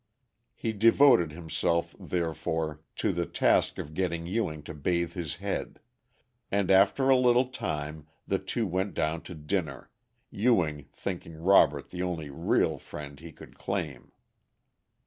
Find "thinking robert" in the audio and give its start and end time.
10.91-11.91